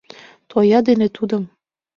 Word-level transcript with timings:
Тоя 0.49 0.79
дене 0.87 1.07
тудым! 1.15 1.43